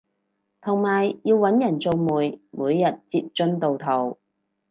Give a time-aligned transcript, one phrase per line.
[0.61, 4.17] 同埋要搵人做媒每日截進度圖